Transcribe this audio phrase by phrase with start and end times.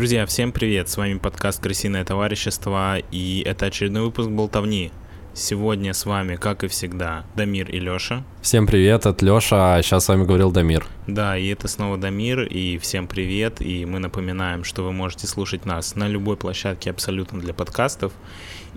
[0.00, 0.88] Друзья, всем привет!
[0.88, 4.92] С вами подкаст «Крысиное товарищество» и это очередной выпуск «Болтовни».
[5.34, 8.24] Сегодня с вами, как и всегда, Дамир и Лёша.
[8.40, 10.86] Всем привет, это Лёша, а сейчас с вами говорил Дамир.
[11.06, 15.66] Да, и это снова Дамир, и всем привет, и мы напоминаем, что вы можете слушать
[15.66, 18.14] нас на любой площадке абсолютно для подкастов,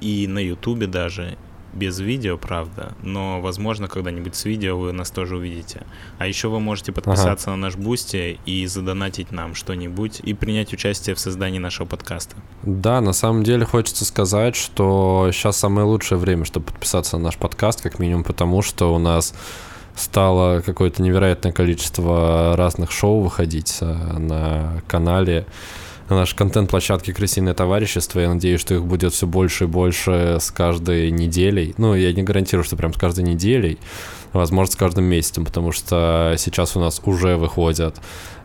[0.02, 1.38] и на ютубе даже,
[1.74, 5.82] без видео, правда, но, возможно, когда-нибудь с видео вы нас тоже увидите.
[6.18, 7.58] А еще вы можете подписаться ага.
[7.58, 12.36] на наш Boosty и задонатить нам что-нибудь и принять участие в создании нашего подкаста.
[12.64, 17.38] Да, на самом деле хочется сказать, что сейчас самое лучшее время, чтобы подписаться на наш
[17.38, 19.34] подкаст, как минимум потому, что у нас
[19.96, 25.46] стало какое-то невероятное количество разных шоу выходить э, на канале
[26.14, 28.20] на нашей контент-площадке «Крысиное товарищество».
[28.20, 31.74] Я надеюсь, что их будет все больше и больше с каждой неделей.
[31.78, 33.80] Ну, я не гарантирую, что прям с каждой неделей,
[34.32, 37.98] возможно, с каждым месяцем, потому что сейчас у нас уже выходит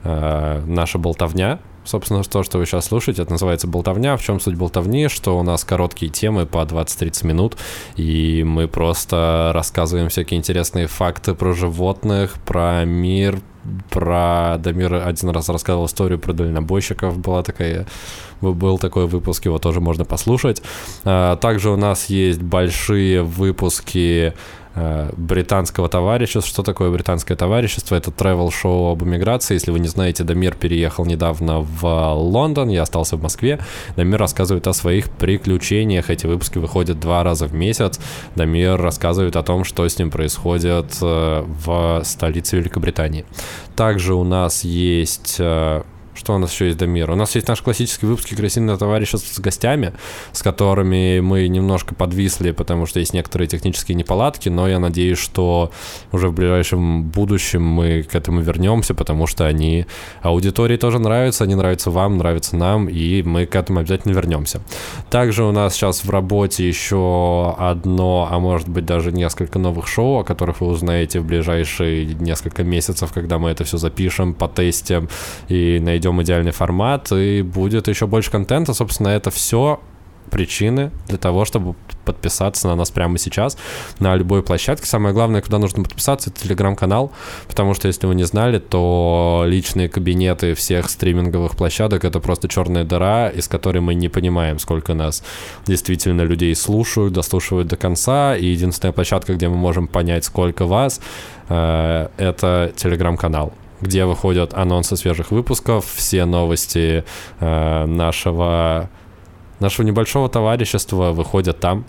[0.05, 4.17] э, наша болтовня, собственно, то, что вы сейчас слушаете, это называется болтовня.
[4.17, 5.09] В чем суть болтовни?
[5.09, 7.57] Что у нас короткие темы по 20-30 минут,
[7.97, 13.41] и мы просто рассказываем всякие интересные факты про животных, про мир,
[13.91, 17.87] про Дамир один раз рассказывал историю про дальнобойщиков, была такая,
[18.41, 20.63] был такой выпуск, его тоже можно послушать.
[21.05, 24.35] А, также у нас есть большие выпуски
[25.17, 26.43] британского товарищества.
[26.43, 27.97] Что такое британское товарищество?
[27.97, 29.55] Это travel-шоу об эмиграции.
[29.55, 33.59] Если вы не знаете, Дамир переехал недавно в Лондон, я остался в Москве.
[33.97, 36.11] Дамир рассказывает о своих приключениях.
[36.11, 38.01] Эти выпуски выходят два раза в месяц.
[38.37, 43.25] Дамир рассказывает о том, что с ним происходит э, в столице Великобритании.
[43.77, 45.83] Также у нас есть э,
[46.19, 47.13] что у нас еще есть до мира?
[47.13, 49.93] У нас есть наш классический выпуск «Крысиное товарищество» с гостями,
[50.33, 55.71] с которыми мы немножко подвисли, потому что есть некоторые технические неполадки, но я надеюсь, что
[56.13, 59.87] уже в ближайшем будущем мы к этому вернемся, потому что они
[60.23, 64.61] аудитории тоже нравятся, они нравятся вам, нравятся нам, и мы к этому обязательно вернемся.
[65.11, 70.19] Также у нас сейчас в работе еще одно, а может быть даже несколько новых шоу,
[70.19, 75.09] о которых вы узнаете в ближайшие несколько месяцев, когда мы это все запишем, потестим
[75.49, 78.75] и найдем найдем идеальный формат, и будет еще больше контента.
[78.75, 79.81] Собственно, это все
[80.31, 81.75] причины для того, чтобы
[82.05, 83.57] подписаться на нас прямо сейчас
[83.99, 84.87] на любой площадке.
[84.87, 87.13] Самое главное, куда нужно подписаться, это телеграм-канал,
[87.47, 92.85] потому что, если вы не знали, то личные кабинеты всех стриминговых площадок— это просто черная
[92.85, 95.23] дыра, из которой мы не понимаем, сколько нас
[95.67, 101.01] действительно людей слушают, дослушивают до конца, и единственная площадка, где мы можем понять, сколько вас,
[101.49, 107.05] э, это телеграм-канал где выходят анонсы свежих выпусков, все новости
[107.41, 108.91] э, нашего,
[109.61, 111.85] нашего небольшого товарищества выходят там.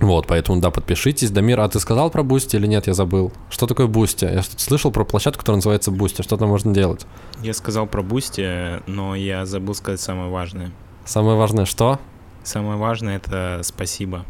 [0.00, 1.30] Вот, поэтому, да, подпишитесь.
[1.30, 2.86] Дамир, а ты сказал про Boosty или нет?
[2.86, 3.32] Я забыл.
[3.50, 4.24] Что такое Boosty?
[4.24, 6.22] Я слышал про площадку, которая называется Boosty.
[6.22, 7.04] Что там можно делать?
[7.42, 10.70] Я сказал про Boosty, но я забыл сказать самое важное.
[11.04, 11.98] Самое важное что?
[12.44, 14.24] Самое важное— это спасибо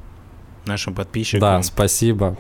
[0.65, 1.41] нашим подписчикам.
[1.41, 2.37] Да, спасибо.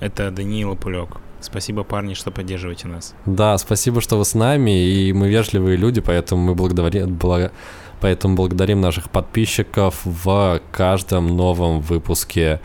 [0.00, 1.18] Это Даниил Пулек.
[1.44, 3.14] Спасибо, парни, что поддерживаете нас.
[3.26, 7.52] Да, спасибо, что вы с нами, и мы вежливые люди, поэтому мы благодарим, благо,
[8.00, 12.60] поэтому благодарим наших подписчиков в каждом новом выпуске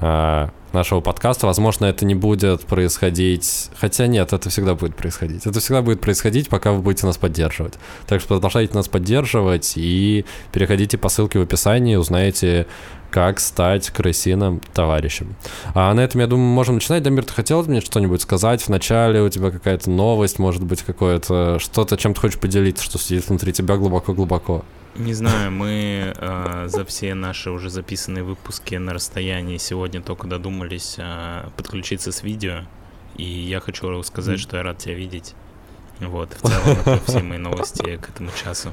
[0.00, 1.46] э, нашего подкаста.
[1.46, 3.70] Возможно, это не будет происходить...
[3.78, 5.46] Хотя нет, это всегда будет происходить.
[5.46, 7.74] Это всегда будет происходить, пока вы будете нас поддерживать.
[8.06, 12.66] Так что продолжайте нас поддерживать и переходите по ссылке в описании, узнаете
[13.10, 15.34] как стать крысиным товарищем.
[15.74, 17.02] А на этом, я думаю, можем начинать.
[17.02, 18.62] Дамир, ты хотел мне что-нибудь сказать?
[18.62, 22.98] В начале у тебя какая-то новость, может быть, какое-то что-то, чем ты хочешь поделиться, что
[22.98, 24.64] сидит внутри тебя глубоко-глубоко?
[24.96, 30.96] Не знаю, мы э, за все наши уже записанные выпуски на расстоянии сегодня только додумались
[30.98, 32.62] э, подключиться с видео.
[33.16, 35.34] И я хочу сказать, что я рад тебя видеть.
[36.00, 38.72] Вот, в целом, все мои новости к этому часу.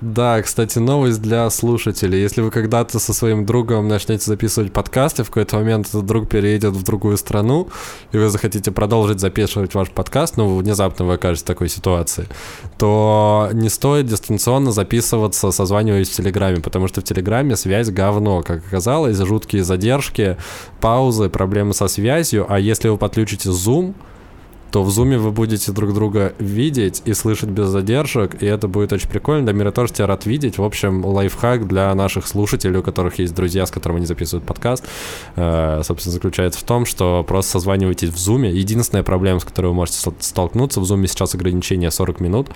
[0.00, 2.20] Да, кстати, новость для слушателей.
[2.20, 6.74] Если вы когда-то со своим другом начнете записывать подкасты, в какой-то момент этот друг переедет
[6.74, 7.68] в другую страну,
[8.12, 12.26] и вы захотите продолжить записывать ваш подкаст, ну, внезапно вы окажетесь в такой ситуации,
[12.78, 18.66] то не стоит дистанционно записываться, созваниваясь в Телеграме, потому что в Телеграме связь говно, как
[18.66, 20.36] оказалось, жуткие задержки,
[20.80, 23.94] паузы, проблемы со связью, а если вы подключите Zoom,
[24.76, 28.92] то в зуме вы будете друг друга видеть и слышать без задержек, и это будет
[28.92, 29.46] очень прикольно.
[29.46, 30.58] Дамир, тоже тебя рад видеть.
[30.58, 34.84] В общем, лайфхак для наших слушателей, у которых есть друзья, с которыми они записывают подкаст,
[35.36, 38.50] э, собственно, заключается в том, что просто созванивайтесь в зуме.
[38.50, 42.48] Единственная проблема, с которой вы можете столкнуться, в зуме сейчас ограничение 40 минут.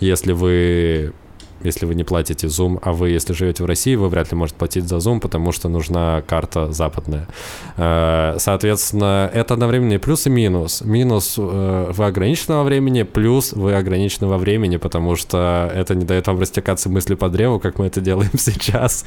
[0.00, 1.12] Если вы
[1.62, 4.58] если вы не платите Zoom, а вы, если живете в России, вы вряд ли можете
[4.58, 7.28] платить за Zoom, потому что нужна карта западная.
[7.76, 10.82] Э, соответственно, это одновременно и плюс, и минус.
[10.82, 16.04] Минус э, вы ограничены во времени, плюс вы ограничены во времени, потому что это не
[16.04, 19.04] дает вам растекаться мысли по древу, как мы это делаем сейчас.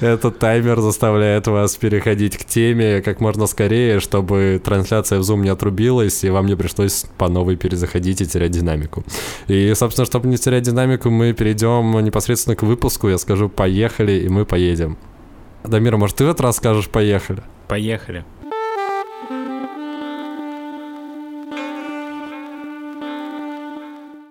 [0.00, 5.48] Этот таймер заставляет вас переходить к теме как можно скорее, чтобы трансляция в Zoom не
[5.48, 9.04] отрубилась, и вам не пришлось по новой перезаходить и терять динамику.
[9.48, 13.08] И, собственно, чтобы не терять динамику, динамику мы перейдем непосредственно к выпуску.
[13.08, 14.96] Я скажу «поехали», и мы поедем.
[15.62, 17.42] Дамир, может, ты в этот раз скажешь «поехали»?
[17.68, 18.24] Поехали.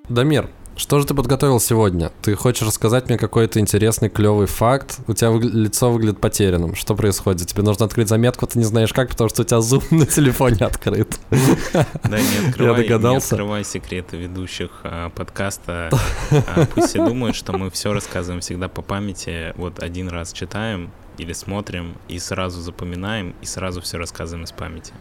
[0.09, 0.49] Дамир,
[0.79, 2.11] что же ты подготовил сегодня?
[2.21, 4.99] Ты хочешь рассказать мне какой-то интересный, клевый факт?
[5.07, 6.73] У тебя выгля- лицо выглядит потерянным.
[6.75, 7.47] Что происходит?
[7.47, 10.65] Тебе нужно открыть заметку, ты не знаешь как, потому что у тебя зум на телефоне
[10.65, 11.19] открыт.
[11.29, 13.35] Да, не открывай, Я догадался.
[13.35, 15.89] не открывай секреты ведущих а, подкаста.
[16.31, 19.53] А, пусть все думают, что мы все рассказываем всегда по памяти.
[19.57, 24.93] Вот один раз читаем или смотрим, и сразу запоминаем, и сразу все рассказываем из памяти.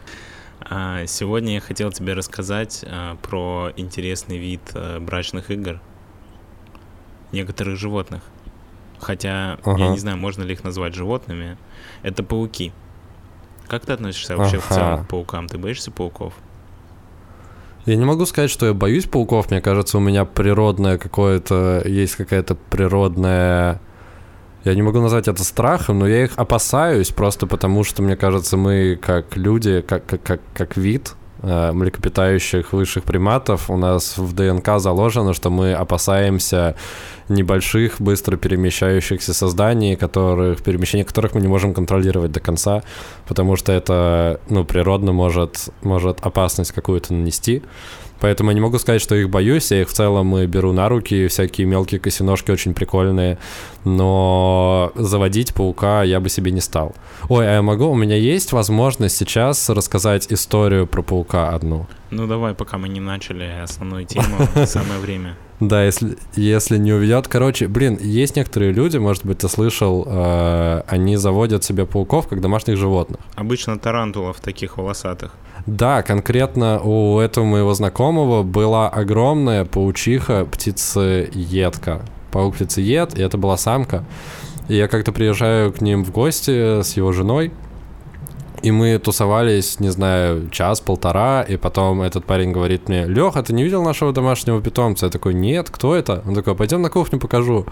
[0.69, 5.81] А, сегодня я хотел тебе рассказать а, про интересный вид а, брачных игр
[7.31, 8.21] некоторых животных.
[8.99, 9.79] Хотя ага.
[9.79, 11.57] я не знаю, можно ли их назвать животными.
[12.03, 12.71] Это пауки.
[13.67, 14.65] Как ты относишься вообще ага.
[14.65, 15.47] в целом к паукам?
[15.47, 16.33] Ты боишься пауков?
[17.85, 19.49] Я не могу сказать, что я боюсь пауков.
[19.49, 21.81] Мне кажется, у меня природное какое-то...
[21.85, 23.81] Есть какая-то природная
[24.69, 28.57] я не могу назвать это страхом, но я их опасаюсь просто потому, что, мне кажется,
[28.57, 34.33] мы как люди, как, как, как, как вид э, млекопитающих высших приматов, у нас в
[34.33, 36.75] ДНК заложено, что мы опасаемся
[37.29, 42.83] небольших, быстро перемещающихся созданий, которых, перемещение которых мы не можем контролировать до конца,
[43.27, 47.63] потому что это, ну, природно может, может опасность какую-то нанести.
[48.19, 49.71] Поэтому я не могу сказать, что их боюсь.
[49.71, 51.27] Я их в целом беру на руки.
[51.27, 53.37] Всякие мелкие косиножки очень прикольные.
[53.85, 56.95] Но заводить паука я бы себе не стал.
[57.29, 57.85] Ой, а я могу?
[57.85, 61.87] У меня есть возможность сейчас рассказать историю про паука одну.
[62.11, 65.35] Ну давай, пока мы не начали основную тему, самое время.
[65.59, 67.27] Да, если, если не уведет.
[67.27, 72.39] Короче, блин, есть некоторые люди, может быть, ты слышал, э, они заводят себе пауков как
[72.39, 73.19] домашних животных.
[73.35, 75.33] Обычно тарантулов таких волосатых.
[75.65, 82.01] Да, конкретно у этого моего знакомого была огромная паучиха птицеедка.
[82.31, 84.05] Паук птицеед, и это была самка.
[84.69, 87.51] И я как-то приезжаю к ним в гости с его женой,
[88.61, 93.63] и мы тусовались, не знаю, час-полтора, и потом этот парень говорит мне, Леха, ты не
[93.63, 95.05] видел нашего домашнего питомца?
[95.05, 96.23] Я такой, нет, кто это?
[96.25, 97.65] Он такой, пойдем на кухню покажу.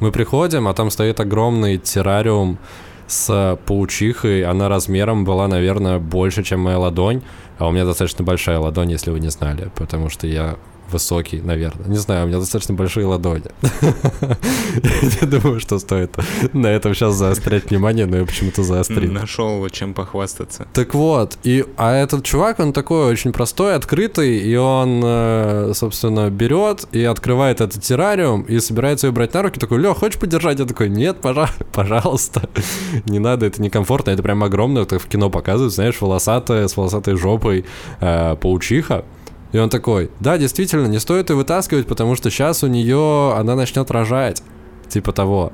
[0.00, 2.58] Мы приходим, а там стоит огромный террариум
[3.06, 4.44] с паучихой.
[4.44, 7.22] Она размером была, наверное, больше, чем моя ладонь.
[7.58, 10.56] А у меня достаточно большая ладонь, если вы не знали, потому что я
[10.92, 11.88] высокий, наверное.
[11.88, 13.44] Не знаю, у меня достаточно большие ладони.
[15.20, 16.16] Я думаю, что стоит
[16.52, 19.10] на этом сейчас заострять внимание, но я почему-то заострил.
[19.12, 20.66] Нашел чем похвастаться.
[20.72, 26.30] Так вот, и, а этот чувак, он такой очень простой, открытый, и он, э, собственно,
[26.30, 30.58] берет и открывает этот террариум и собирается ее брать на руки, такой, Лех, хочешь подержать?
[30.58, 31.18] Я такой, нет,
[31.72, 32.48] пожалуйста.
[33.06, 37.16] Не надо, это некомфортно, это прям огромное, так в кино показывают, знаешь, волосатая, с волосатой
[37.16, 37.64] жопой
[38.00, 39.04] э, паучиха.
[39.52, 43.54] И он такой, да, действительно, не стоит ее вытаскивать, потому что сейчас у нее она
[43.54, 44.42] начнет рожать.
[44.88, 45.52] Типа того.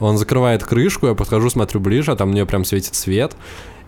[0.00, 3.36] Он закрывает крышку, я подхожу, смотрю ближе, а там нее прям светит свет.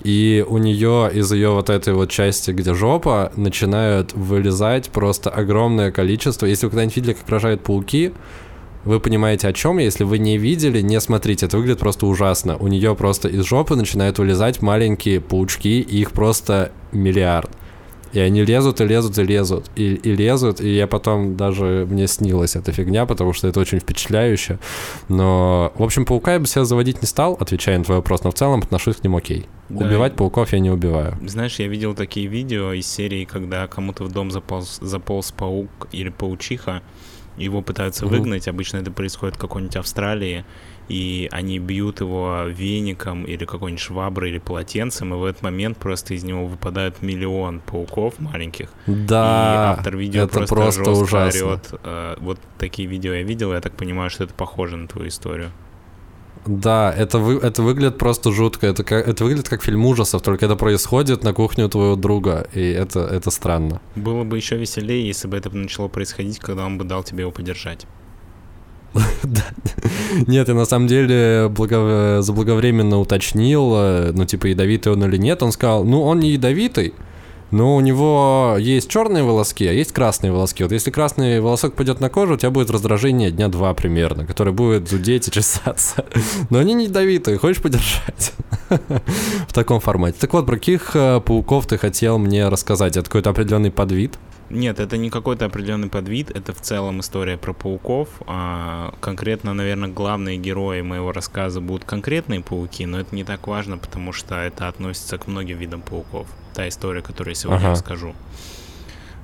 [0.03, 5.91] И у нее из ее вот этой вот части, где жопа, начинают вылезать просто огромное
[5.91, 6.47] количество.
[6.47, 8.13] Если вы когда-нибудь видели, как рожают пауки,
[8.85, 9.79] вы понимаете, о чем.
[9.79, 11.47] Если вы не видели, не смотрите.
[11.47, 12.57] Это выглядит просто ужасно.
[12.57, 17.51] У нее просто из жопы начинают вылезать маленькие паучки, и их просто миллиард.
[18.13, 22.07] И они лезут, и лезут, и лезут, и, и лезут, и я потом даже, мне
[22.07, 24.59] снилась эта фигня, потому что это очень впечатляюще.
[25.09, 28.31] Но, в общем, паука я бы себя заводить не стал, отвечая на твой вопрос, но
[28.31, 29.47] в целом отношусь к ним окей.
[29.69, 29.85] Да.
[29.85, 31.19] Убивать пауков я не убиваю.
[31.27, 36.09] Знаешь, я видел такие видео из серии, когда кому-то в дом заполз, заполз паук или
[36.09, 36.83] паучиха,
[37.37, 40.45] его пытаются выгнать, обычно это происходит в какой-нибудь Австралии,
[40.89, 46.15] и они бьют его веником или какой-нибудь шваброй или полотенцем, и в этот момент просто
[46.15, 48.69] из него выпадают миллион пауков маленьких.
[48.87, 51.47] Да, и автор видео это просто, просто ужасно.
[51.47, 51.75] орет.
[51.85, 55.51] Э, вот такие видео я видел, я так понимаю, что это похоже на твою историю.
[56.47, 58.67] Да, это, вы, это выглядит просто жутко.
[58.69, 62.47] Это, как, это выглядит как фильм ужасов, только это происходит на кухне у твоего друга,
[62.53, 63.81] и это, это странно.
[63.97, 67.33] Было бы еще веселее, если бы это начало происходить, когда он бы дал тебе его
[67.33, 67.87] подержать.
[70.27, 72.23] Нет, я на самом деле благо...
[72.23, 75.43] заблаговременно уточнил, э, ну, типа, ядовитый он или нет.
[75.43, 76.95] Он сказал, ну, он не ядовитый,
[77.51, 80.63] но у него есть черные волоски, а есть красные волоски.
[80.63, 84.53] Вот если красный волосок пойдет на кожу, у тебя будет раздражение дня два примерно, которое
[84.53, 86.05] будет зудеть и чесаться.
[86.51, 88.33] Но они не ядовитые, хочешь подержать?
[89.49, 90.19] В таком формате.
[90.21, 92.97] Так вот, про каких э, пауков ты хотел мне рассказать?
[92.97, 94.19] Это какой-то определенный подвид?
[94.49, 98.09] Нет, это не какой-то определенный подвид, это в целом история про пауков.
[98.27, 103.77] А, конкретно, наверное, главные герои моего рассказа будут конкретные пауки, но это не так важно,
[103.77, 106.29] потому что это относится к многим видам пауков.
[106.55, 107.71] Та история, которую я сегодня ага.
[107.73, 108.15] расскажу.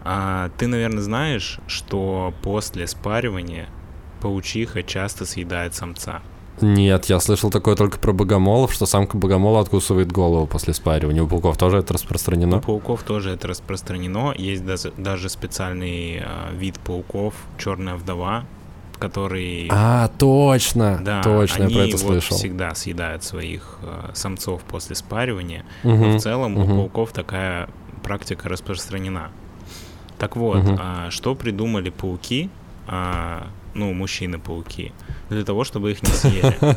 [0.05, 3.69] А, ты, наверное, знаешь, что после спаривания
[4.21, 6.21] паучиха часто съедает самца.
[6.61, 11.23] Нет, я слышал такое только про богомолов, что самка богомола откусывает голову после спаривания.
[11.23, 12.59] У пауков тоже это распространено?
[12.59, 14.35] У пауков тоже это распространено.
[14.37, 18.45] Есть даже, даже специальный э, вид пауков, черная вдова,
[18.99, 19.69] который...
[19.71, 22.37] А, точно, да, точно, они я про это вот слышал.
[22.37, 25.65] всегда съедают своих э, самцов после спаривания.
[25.83, 26.73] Угу, Но в целом угу.
[26.73, 27.69] у пауков такая
[28.03, 29.31] практика распространена.
[30.19, 30.77] Так вот, угу.
[30.79, 32.51] а, что придумали пауки,
[32.87, 34.93] а, ну, мужчины-пауки,
[35.31, 36.57] для того, чтобы их не съели.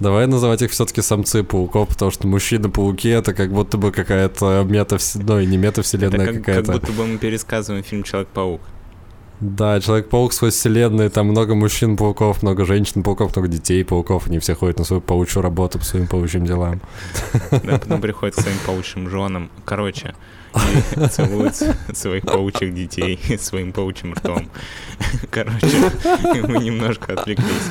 [0.00, 5.36] Давай называть их все-таки самцы пауков, потому что мужчины-пауки это как будто бы какая-то метавселенная,
[5.36, 6.72] ну, не метавселенная как, какая-то.
[6.72, 8.60] Как будто бы мы пересказываем фильм Человек-паук.
[9.40, 14.84] Да, Человек-паук сквозь вселенную, там много мужчин-пауков, много женщин-пауков, много детей-пауков, они все ходят на
[14.84, 16.80] свою паучью работу по своим паучьим делам.
[17.50, 19.50] Да, потом приходят к своим паучьим женам.
[19.64, 20.14] Короче,
[20.54, 24.48] и своих паучьих детей своим паучьим ртом.
[25.30, 25.90] Короче,
[26.42, 27.70] мы немножко отвлеклись.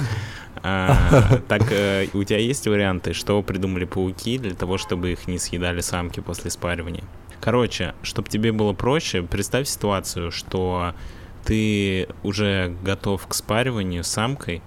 [0.66, 5.38] А, так, э, у тебя есть варианты, что придумали пауки для того, чтобы их не
[5.38, 7.04] съедали самки после спаривания?
[7.42, 10.94] Короче, чтобы тебе было проще, представь ситуацию, что
[11.44, 14.62] ты уже готов к спариванию с самкой,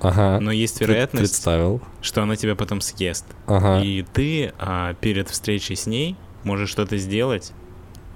[0.00, 0.40] Ага.
[0.40, 1.80] Но есть вероятность, Представил.
[2.00, 3.24] что она тебя потом съест.
[3.46, 3.80] Ага.
[3.84, 7.52] И ты а, перед встречей с ней можешь что-то сделать,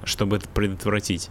[0.06, 1.28] чтобы это предотвратить.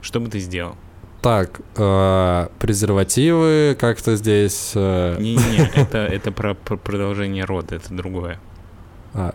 [0.00, 0.76] Что бы ты сделал?
[1.22, 4.72] Так, э, презервативы как-то здесь...
[4.74, 5.16] Э...
[5.18, 8.38] Не-не, это, это про, про продолжение рода, это другое.
[9.12, 9.34] А.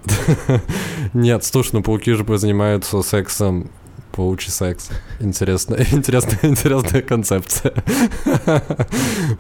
[1.14, 3.70] Нет, слушай, ну пауки же занимаются сексом
[4.15, 4.89] Паучий секс.
[5.19, 7.74] Интересная, интересная, интересная концепция.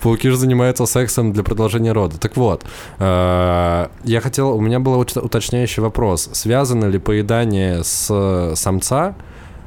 [0.01, 2.17] Пауки же занимаются сексом для продолжения рода.
[2.17, 2.65] Так вот,
[2.99, 6.29] э, я хотел, у меня был уточняющий вопрос.
[6.33, 9.15] Связано ли поедание с самца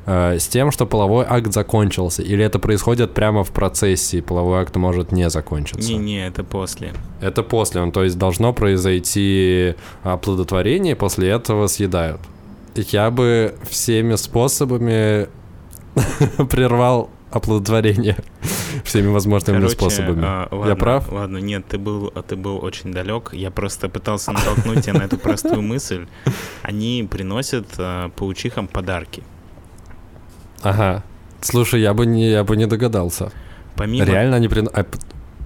[0.04, 2.22] э, с тем, что половой акт закончился?
[2.22, 5.90] Или это происходит прямо в процессе, и половой акт может не закончиться?
[5.90, 6.92] Не-не, это после.
[7.22, 12.20] Это после, он, то есть должно произойти оплодотворение, после этого съедают
[12.75, 15.28] я бы всеми способами
[16.50, 18.16] прервал оплодотворение
[18.84, 20.22] всеми возможными Короче, способами.
[20.25, 21.12] А, ладно, я прав?
[21.12, 23.30] Ладно, нет, ты был, ты был очень далек.
[23.32, 26.06] Я просто пытался натолкнуть тебя на эту простую мысль.
[26.62, 29.22] Они приносят а, паучихам подарки.
[30.62, 31.04] Ага.
[31.40, 33.32] Слушай, я бы не, я бы не догадался.
[33.76, 34.04] Помимо...
[34.04, 34.88] Реально они приносят...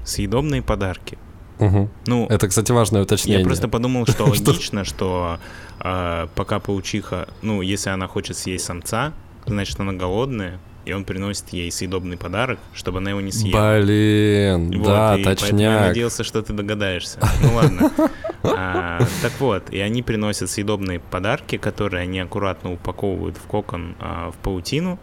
[0.05, 1.19] Съедобные подарки.
[1.67, 1.89] Угу.
[2.07, 3.41] Ну, это, кстати, важное уточнение.
[3.41, 5.39] Я просто подумал, что логично, что
[5.81, 9.13] э, пока паучиха, ну, если она хочет съесть самца,
[9.47, 13.81] значит, она голодная, и он приносит ей съедобный подарок, чтобы она его не съела.
[13.81, 15.61] Блин, вот, да, и точняк.
[15.61, 17.19] я надеялся, что ты догадаешься.
[17.43, 17.91] Ну ладно.
[18.45, 24.33] А, так вот, и они приносят съедобные подарки, которые они аккуратно упаковывают в кокон а,
[24.33, 24.99] в паутину.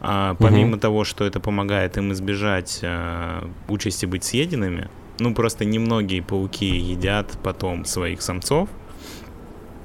[0.00, 0.80] А, помимо угу.
[0.80, 4.88] того, что это помогает им избежать а, участи быть съеденными,
[5.18, 8.68] ну, просто немногие пауки едят потом своих самцов,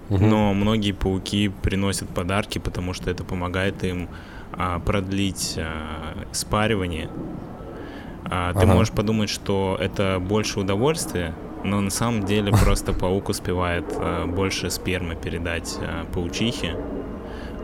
[0.09, 0.23] угу.
[0.23, 4.09] но многие пауки приносят подарки, потому что это помогает им
[4.53, 7.09] а, продлить а, спаривание.
[8.25, 8.73] А, ты ага.
[8.73, 11.33] можешь подумать, что это больше удовольствия,
[11.63, 16.77] но на самом деле просто паук успевает а, больше спермы передать а, паучихе.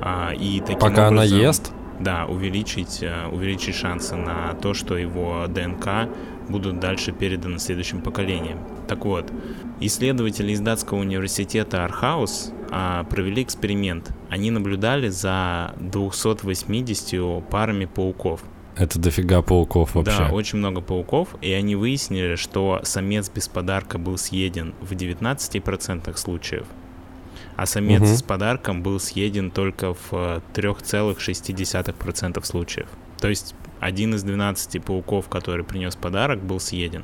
[0.01, 1.71] А, и таким Пока образом, она ест?
[1.99, 6.09] Да, увеличить, а, увеличить шансы на то, что его ДНК
[6.47, 8.59] будут дальше переданы следующим поколениям.
[8.87, 9.31] Так вот,
[9.79, 14.11] исследователи из датского университета Орхус а, провели эксперимент.
[14.29, 18.43] Они наблюдали за 280 парами пауков.
[18.75, 20.17] Это дофига пауков вообще.
[20.17, 26.15] Да, очень много пауков, и они выяснили, что самец без подарка был съеден в 19%
[26.15, 26.67] случаев,
[27.57, 28.15] а самец угу.
[28.15, 32.87] с подарком был съеден только в 3,6% случаев.
[33.19, 37.03] То есть один из 12 пауков, который принес подарок, был съеден.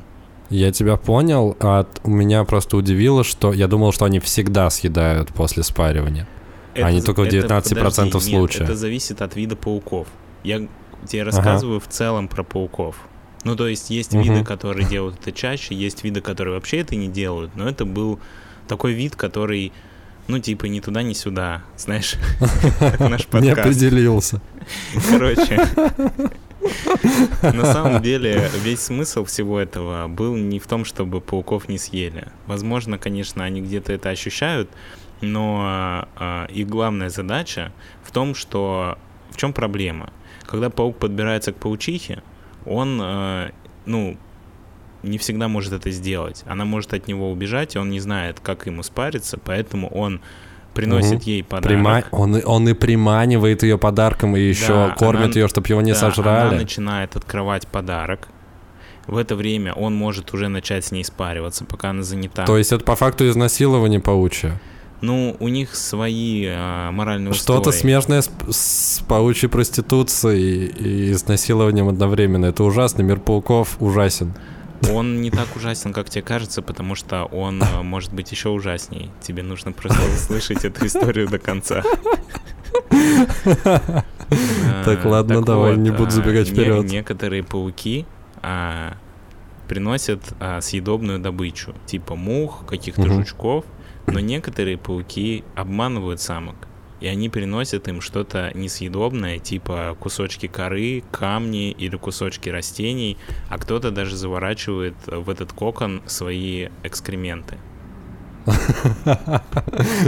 [0.52, 5.30] Я тебя понял, а у меня просто удивило, что я думал, что они всегда съедают
[5.34, 6.28] после спаривания.
[6.76, 8.62] Это, они только в 19% подожди, случаев.
[8.62, 10.08] Нет, это зависит от вида пауков.
[10.44, 10.68] Я
[11.08, 11.86] тебе рассказываю ага.
[11.88, 12.96] в целом про пауков.
[13.44, 14.22] Ну, то есть есть угу.
[14.22, 18.20] виды, которые делают это чаще, есть виды, которые вообще это не делают, но это был
[18.68, 19.74] такой вид, который
[20.28, 22.16] Ну, типа, ни туда, ни сюда, знаешь,
[23.00, 23.44] наш подкаст.
[23.44, 24.42] Не определился.
[25.10, 25.68] Короче,
[27.42, 32.28] на самом деле, весь смысл всего этого был не в том, чтобы пауков не съели.
[32.48, 34.70] Возможно, конечно, они где-то это ощущают,
[35.22, 37.72] но э, их главная задача
[38.04, 38.98] в том, что
[39.32, 40.12] в чем проблема?
[40.46, 42.22] Когда паук подбирается к паучихе,
[42.66, 43.52] он, э,
[43.86, 44.18] ну,
[45.04, 46.44] не всегда может это сделать.
[46.48, 50.22] Она может от него убежать, и он не знает, как ему спариться, поэтому он
[50.74, 51.30] приносит угу.
[51.30, 51.68] ей подарок.
[51.68, 52.04] Прима...
[52.12, 55.34] Он, он и приманивает ее подарком, и еще да, кормит она...
[55.36, 56.50] ее, чтобы его не да, сожрали.
[56.50, 58.28] Она начинает открывать подарок.
[59.06, 62.46] В это время он может уже начать с ней спариваться, пока она занята.
[62.46, 64.60] То есть это по факту изнасилование паучье?
[65.02, 72.46] Ну, у них свои а, моральные Что-то смежное с, с паучьей проституцией и изнасилованием одновременно.
[72.46, 73.02] Это ужасно.
[73.02, 74.34] Мир пауков ужасен.
[74.92, 79.10] Он не так ужасен, как тебе кажется, потому что он э, может быть еще ужасней.
[79.22, 81.84] Тебе нужно просто услышать эту историю до конца.
[84.84, 86.86] Так, ладно, давай, не буду забегать вперед.
[86.86, 88.06] Некоторые пауки
[88.42, 88.98] а,
[89.68, 93.64] приносят а, съедобную добычу, типа мух, каких-то жучков,
[94.08, 96.56] но некоторые пауки обманывают самок
[97.04, 103.18] и они приносят им что-то несъедобное, типа кусочки коры, камни или кусочки растений,
[103.50, 107.58] а кто-то даже заворачивает в этот кокон свои экскременты.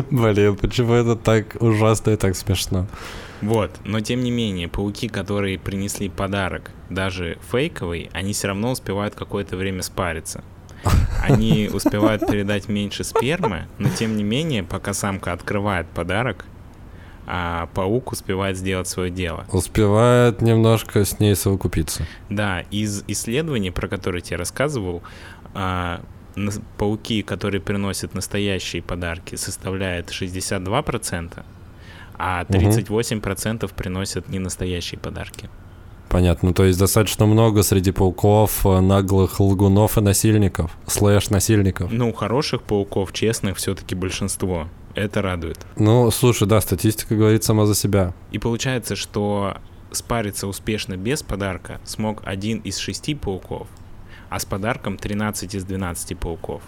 [0.10, 2.88] Блин, почему это так ужасно и так смешно?
[3.42, 9.16] Вот, но тем не менее, пауки, которые принесли подарок, даже фейковый, они все равно успевают
[9.16, 10.46] какое-то время спариться.
[11.22, 16.46] Они успевают передать меньше спермы, но тем не менее, пока самка открывает подарок,
[17.28, 19.46] а паук успевает сделать свое дело.
[19.52, 22.06] Успевает немножко с ней совокупиться.
[22.30, 25.02] Да, из исследований, про которые я рассказывал,
[25.54, 26.02] а,
[26.78, 31.44] пауки, которые приносят настоящие подарки, составляют 62%,
[32.18, 33.74] а 38% угу.
[33.76, 35.50] приносят ненастоящие подарки.
[36.10, 41.92] Понятно, то есть достаточно много среди пауков э, наглых лгунов и насильников, слэш-насильников.
[41.92, 44.68] Ну, хороших пауков, честных, все-таки большинство.
[44.96, 45.58] Это радует.
[45.78, 48.14] Ну, слушай, да, статистика говорит сама за себя.
[48.32, 49.58] И получается, что
[49.92, 53.68] спариться успешно без подарка смог один из шести пауков,
[54.30, 56.62] а с подарком 13 из 12 пауков.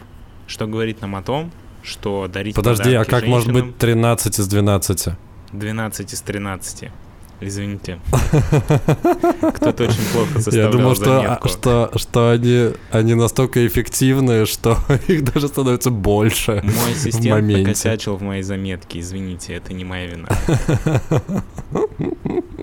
[0.45, 1.51] Что говорит нам о том,
[1.83, 5.09] что дарить Подожди, а как может быть 13 из 12?
[5.53, 6.91] 12 из 13.
[7.39, 7.99] Извините.
[9.53, 15.23] Кто-то очень плохо составлял Я думал, что, что, что они, они настолько эффективны, что их
[15.23, 18.99] даже становится больше Мой ассистент накосячил в моей заметке.
[18.99, 20.29] Извините, это не моя вина.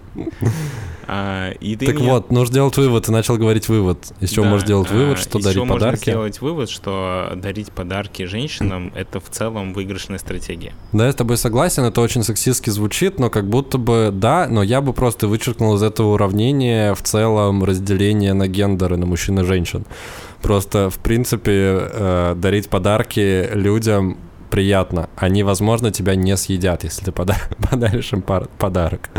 [1.07, 2.13] А, и ты так меня...
[2.13, 3.07] вот, нужно сделать вывод.
[3.07, 4.13] Ты начал говорить вывод.
[4.21, 5.83] Из чего да, можешь сделать а, вывод, что дарить подарки?
[5.83, 10.73] Можно сделать вывод, что дарить подарки женщинам— это в целом выигрышная стратегия.
[10.93, 11.85] Да, я с тобой согласен.
[11.85, 15.83] Это очень сексистски звучит, но как будто бы да, но я бы просто вычеркнул из
[15.83, 19.85] этого уравнения в целом разделение на гендеры, на мужчин и женщин.
[20.41, 24.19] Просто, в принципе, э, дарить подарки людям
[24.55, 25.09] приятно.
[25.17, 29.11] Они, возможно, тебя не съедят, если ты пода- подаришь им пар- подарок.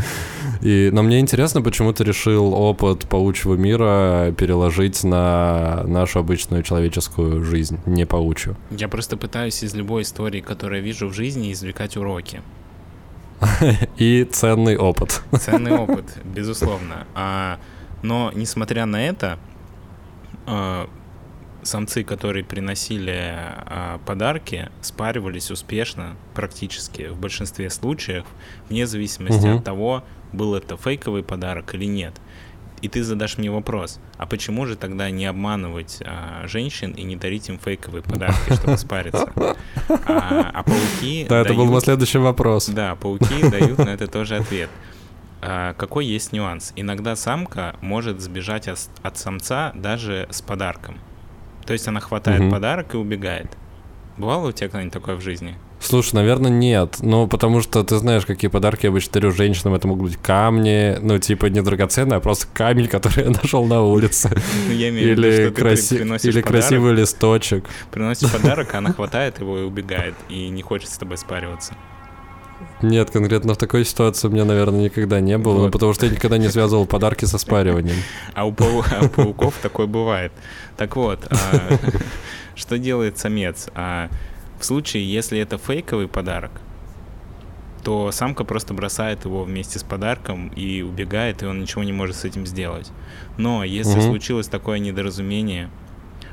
[0.62, 7.44] И, но мне интересно, почему ты решил опыт паучьего мира переложить на нашу обычную человеческую
[7.44, 8.56] жизнь, не паучью.
[8.72, 12.42] Я просто пытаюсь из любой истории, которую я вижу в жизни, извлекать уроки.
[13.98, 15.22] И ценный опыт.
[15.40, 17.08] Ценный опыт, безусловно.
[17.14, 17.60] А,
[18.02, 19.40] но, несмотря на это,
[20.46, 20.90] а,
[21.64, 28.26] самцы, которые приносили а, подарки, спаривались успешно, практически в большинстве случаев,
[28.70, 29.58] вне зависимости угу.
[29.58, 30.04] от того,
[30.36, 32.14] был это фейковый подарок или нет.
[32.82, 37.16] И ты задашь мне вопрос, а почему же тогда не обманывать а, женщин и не
[37.16, 39.32] дарить им фейковые подарки, чтобы спариться?
[40.06, 41.26] А, а пауки...
[41.30, 42.68] Да, это был мой следующий вопрос.
[42.68, 44.70] Да, пауки дают на это тоже ответ.
[45.42, 46.74] А, какой есть нюанс?
[46.76, 51.00] Иногда самка может сбежать от, от самца даже с подарком.
[51.66, 52.52] То есть она хватает угу.
[52.52, 53.58] подарок и убегает.
[54.18, 55.58] Бывало у тебя когда-нибудь такое в жизни?
[55.86, 56.98] Слушай, наверное, нет.
[57.02, 59.76] Ну, потому что ты знаешь, какие подарки я обычно дарю женщинам.
[59.76, 63.84] Это могут быть камни, ну, типа, не драгоценные, а просто камень, который я нашел на
[63.84, 64.32] улице.
[64.68, 65.96] Ну, я имею в виду, что краси...
[65.96, 67.66] Или красивый листочек.
[67.92, 71.76] Приносишь подарок, а она хватает его и убегает, и не хочет с тобой спариваться.
[72.82, 75.72] Нет, конкретно в такой ситуации у меня, наверное, никогда не было, вот.
[75.72, 77.98] потому что я никогда не связывал подарки со спариванием.
[78.34, 78.82] А у, пау...
[78.82, 80.32] а у пауков такое бывает.
[80.78, 81.78] Так вот, а,
[82.56, 83.68] что делает самец?
[83.76, 84.10] А,
[84.60, 86.52] в случае, если это фейковый подарок,
[87.84, 92.16] то самка просто бросает его вместе с подарком и убегает, и он ничего не может
[92.16, 92.92] с этим сделать.
[93.38, 94.08] Но если угу.
[94.08, 95.70] случилось такое недоразумение,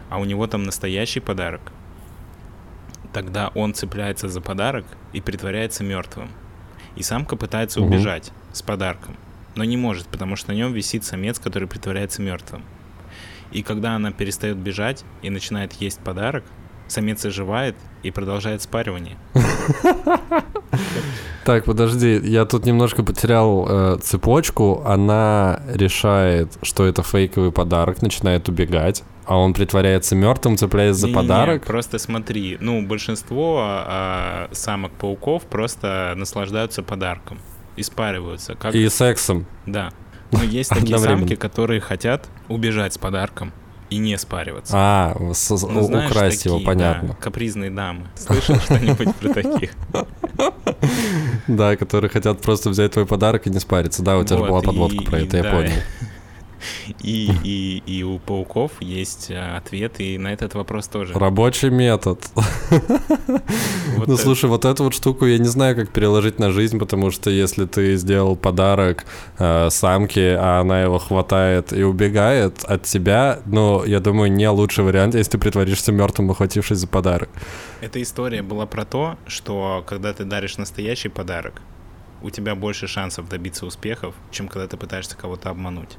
[0.09, 1.61] а у него там настоящий подарок,
[3.13, 6.31] тогда он цепляется за подарок и притворяется мертвым.
[6.97, 7.89] И самка пытается угу.
[7.89, 9.17] убежать с подарком,
[9.55, 12.63] но не может, потому что на нем висит самец, который притворяется мертвым.
[13.51, 16.45] И когда она перестает бежать и начинает есть подарок,
[16.89, 19.17] самец оживает и продолжает спаривание.
[21.45, 24.81] Так, подожди, я тут немножко потерял э, цепочку.
[24.87, 31.15] Она решает, что это фейковый подарок, начинает убегать, а он притворяется мертвым, цепляясь за не,
[31.15, 31.63] подарок.
[31.63, 37.41] Не, просто смотри, ну большинство а, самок пауков просто наслаждаются подарком,
[37.77, 38.55] испариваются.
[38.55, 38.75] Как...
[38.77, 39.47] И сексом.
[39.67, 39.91] Да.
[40.31, 43.53] Но есть такие самки, которые хотят убежать с подарком
[43.93, 44.73] и не спариваться.
[44.77, 47.09] А, с, ну, знаешь, украсть такие, его, понятно.
[47.09, 48.07] Да, капризные дамы.
[48.17, 49.73] Слышал что-нибудь про таких?
[51.47, 54.03] Да, которые хотят просто взять твой подарок и не спариться.
[54.03, 55.73] Да, у тебя же была подводка про это, я понял.
[57.03, 61.15] И, и, и у пауков есть э, ответ и на этот вопрос тоже.
[61.15, 62.21] Рабочий метод.
[63.97, 64.23] Вот ну, это.
[64.23, 67.67] слушай, вот эту вот штуку я не знаю, как переложить на жизнь, потому что если
[67.67, 69.05] ты сделал подарок
[69.39, 74.85] э, самке, а она его хватает и убегает от тебя, ну, я думаю, не лучший
[74.85, 77.29] вариант, если ты притворишься мертвым, ухватившись за подарок.
[77.81, 81.61] Эта история была про то, что когда ты даришь настоящий подарок,
[82.23, 85.99] у тебя больше шансов добиться успехов, чем когда ты пытаешься кого-то обмануть.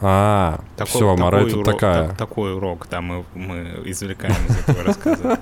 [0.00, 2.08] А, такой, все, мораль тут такая.
[2.08, 5.40] Так, такой урок, да, мы, мы извлекаем из этого рассказа.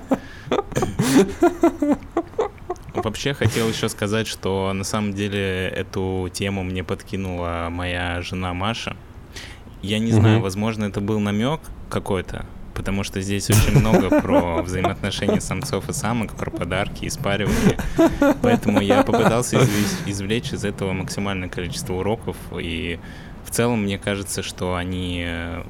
[2.95, 8.97] Вообще хотел еще сказать, что на самом деле эту тему мне подкинула моя жена Маша.
[9.83, 15.39] Я не знаю, возможно, это был намек какой-то, потому что здесь очень много про взаимоотношения
[15.39, 17.77] самцов и самок, про подарки и спаривание.
[18.41, 19.59] Поэтому я попытался
[20.07, 22.99] извлечь из этого максимальное количество уроков и
[23.47, 25.63] в целом, мне кажется, что они э,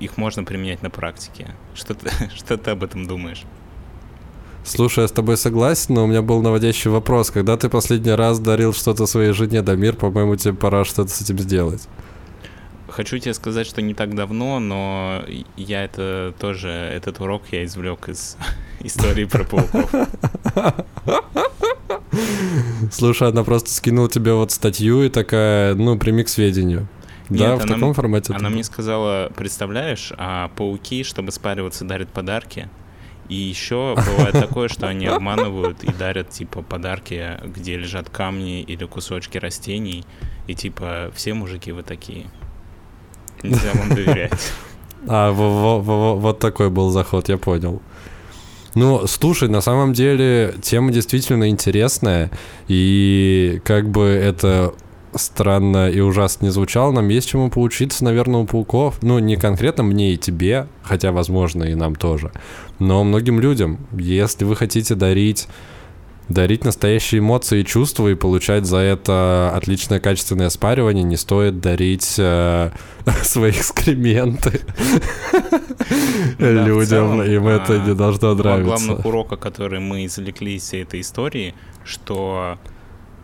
[0.00, 1.54] их можно применять на практике.
[1.74, 3.44] Что ты, что ты об этом думаешь?
[4.64, 7.30] Слушай, я с тобой согласен, но у меня был наводящий вопрос.
[7.30, 11.38] Когда ты последний раз дарил что-то своей жене, Дамир, по-моему, тебе пора что-то с этим
[11.38, 11.86] сделать.
[12.88, 15.22] Хочу тебе сказать, что не так давно, но
[15.56, 18.36] я это тоже, этот урок я извлек из
[18.80, 19.94] истории про пауков.
[22.90, 26.88] Слушай, она просто скинула тебе вот статью и такая, ну, прими к сведению.
[27.28, 28.32] Нет, да, в она, таком формате.
[28.34, 32.68] Она мне сказала, представляешь, а пауки, чтобы спариваться, дарят подарки.
[33.28, 38.84] И еще бывает такое, что они обманывают и дарят, типа, подарки, где лежат камни или
[38.84, 40.04] кусочки растений.
[40.46, 42.26] И, типа, все мужики вы такие.
[43.42, 44.32] Нельзя вам доверять.
[45.08, 47.80] А, вот такой был заход, я понял.
[48.76, 52.30] Ну, слушай, на самом деле тема действительно интересная,
[52.68, 54.74] и как бы это
[55.14, 59.02] странно и ужасно не звучало, нам есть чему поучиться, наверное, у пауков.
[59.02, 62.32] Ну, не конкретно мне и тебе, хотя, возможно, и нам тоже,
[62.78, 63.78] но многим людям.
[63.98, 65.48] Если вы хотите дарить
[66.28, 72.16] дарить настоящие эмоции и чувства и получать за это отличное качественное спаривание, не стоит дарить
[72.18, 72.72] э,
[73.22, 74.60] свои экскременты
[76.38, 78.64] людям, им это не должно нравиться.
[78.64, 82.58] Два главных урока, которые мы извлекли из всей этой истории, что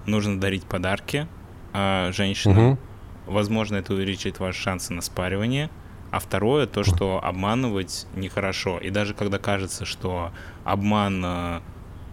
[0.07, 1.27] нужно дарить подарки
[1.73, 2.79] э, женщинам.
[3.27, 5.71] Возможно, это увеличит ваши шансы на спаривание.
[6.11, 8.79] А второе, то, что обманывать нехорошо.
[8.79, 10.31] И даже когда кажется, что
[10.65, 11.61] обман э,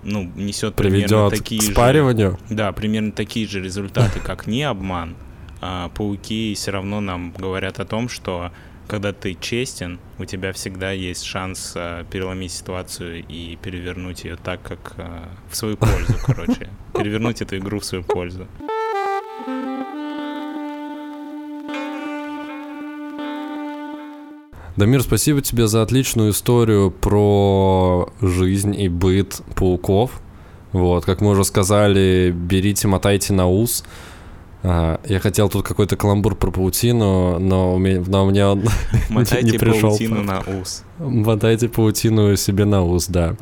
[0.03, 2.39] ну, несет примерно такие к спариванию.
[2.47, 2.55] же...
[2.55, 5.15] Да, примерно такие же результаты, как не обман.
[5.61, 8.51] А пауки все равно нам говорят о том, что
[8.89, 14.63] когда ты честен, у тебя всегда есть шанс а, переломить ситуацию и перевернуть ее так,
[14.63, 16.69] как а, в свою пользу, короче.
[16.95, 18.47] Перевернуть эту игру в свою пользу.
[24.75, 30.19] Дамир, спасибо тебе за отличную историю про жизнь и быт пауков.
[30.71, 33.83] Вот, как мы уже сказали, берите, мотайте на ус.
[34.61, 38.65] А, я хотел тут какой-то каламбур про паутину, но у меня, но у меня он
[39.09, 39.89] Мотайте не пришел.
[39.89, 40.83] паутину на ус.
[40.97, 43.35] Мотайте паутину себе на ус, да.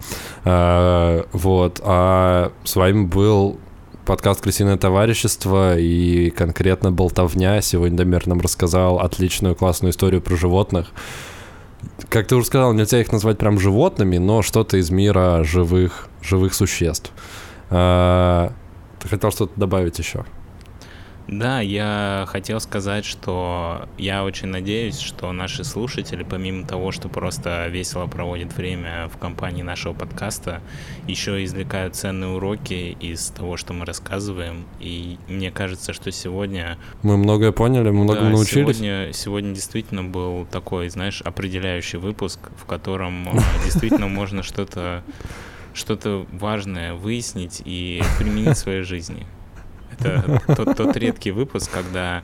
[0.44, 1.82] А, вот.
[1.84, 3.58] А с вами был
[4.06, 7.62] подкаст «Крысиное товарищество» и конкретно «Болтовня».
[7.62, 10.92] Сегодня Дамир нам рассказал отличную классную историю про животных.
[12.10, 16.54] Как ты уже сказал, нельзя их назвать прям животными, но что-то из мира живых, живых
[16.54, 17.12] существ.
[17.70, 18.54] А,
[19.00, 20.26] ты хотел что-то добавить еще?
[21.28, 27.68] Да, я хотел сказать, что я очень надеюсь, что наши слушатели, помимо того, что просто
[27.68, 30.62] весело проводят время в компании нашего подкаста,
[31.06, 34.66] еще извлекают ценные уроки из того, что мы рассказываем.
[34.80, 36.78] И мне кажется, что сегодня...
[37.04, 38.78] Мы многое поняли, мы многому да, научились.
[38.78, 45.04] Сегодня, сегодня действительно был такой, знаешь, определяющий выпуск, в котором э, действительно можно что-то
[45.74, 49.28] что-то важное выяснить и применить в своей жизни.
[50.00, 52.24] Это тот, тот редкий выпуск, когда,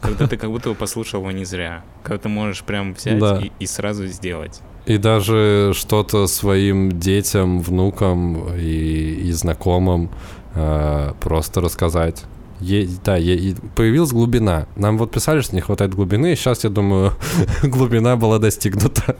[0.00, 1.82] когда ты как будто бы послушал его не зря.
[2.02, 3.40] Когда ты можешь прям взять да.
[3.40, 4.60] и, и сразу сделать.
[4.86, 10.10] И даже что-то своим детям, внукам и, и знакомым
[10.54, 12.24] э, просто рассказать.
[12.62, 14.66] Е, да, е, появилась глубина.
[14.76, 17.12] Нам вот писали, что не хватает глубины, и сейчас, я думаю,
[17.62, 19.16] глубина была достигнута.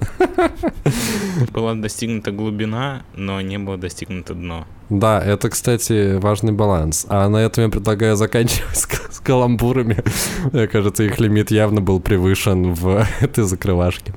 [1.53, 4.67] Была достигнута глубина, но не было достигнуто дно.
[4.93, 7.07] Да, это, кстати, важный баланс.
[7.09, 10.05] А на этом я предлагаю заканчивать с, с каламбурами.
[10.53, 14.13] Мне кажется, их лимит явно был превышен в этой закрывашке.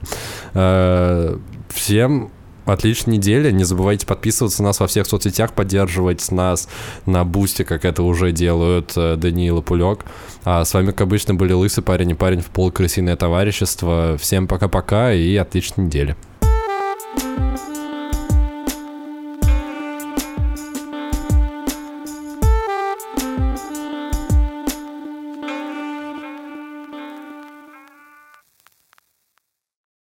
[0.54, 1.38] Э,
[1.70, 2.30] всем
[2.66, 3.52] отличной недели.
[3.52, 6.68] Не забывайте подписываться на нас во всех соцсетях, поддерживать нас
[7.06, 10.04] на бусте, как это уже делают э, Даниил и Пулек.
[10.44, 14.18] А с вами, как обычно, были Лысый парень и парень в полукрысиное товарищество.
[14.20, 16.18] Всем пока-пока и отличной недели.